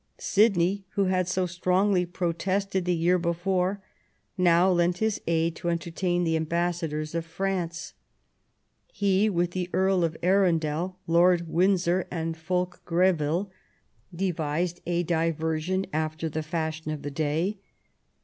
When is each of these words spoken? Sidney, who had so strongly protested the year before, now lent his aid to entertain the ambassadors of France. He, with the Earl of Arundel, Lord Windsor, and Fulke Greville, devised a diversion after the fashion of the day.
Sidney, 0.17 0.83
who 0.93 1.03
had 1.05 1.27
so 1.27 1.45
strongly 1.45 2.07
protested 2.07 2.85
the 2.85 2.95
year 2.95 3.19
before, 3.19 3.83
now 4.35 4.67
lent 4.71 4.97
his 4.97 5.21
aid 5.27 5.55
to 5.57 5.69
entertain 5.69 6.23
the 6.23 6.35
ambassadors 6.35 7.13
of 7.13 7.23
France. 7.23 7.93
He, 8.91 9.29
with 9.29 9.51
the 9.51 9.69
Earl 9.71 10.03
of 10.03 10.17
Arundel, 10.23 10.97
Lord 11.05 11.47
Windsor, 11.47 12.07
and 12.09 12.35
Fulke 12.35 12.83
Greville, 12.83 13.51
devised 14.11 14.81
a 14.87 15.03
diversion 15.03 15.85
after 15.93 16.29
the 16.29 16.41
fashion 16.41 16.89
of 16.89 17.03
the 17.03 17.11
day. 17.11 17.59